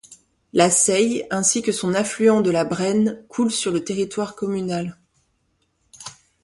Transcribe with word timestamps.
La 0.53 0.71
Seille 0.71 1.27
ainsi 1.29 1.61
que 1.61 1.71
son 1.71 1.93
affluent 1.93 2.41
de 2.41 2.49
la 2.49 2.65
Brenne 2.65 3.23
coulent 3.29 3.51
sur 3.51 3.71
le 3.71 3.83
territoire 3.83 4.33
communal. 4.35 4.97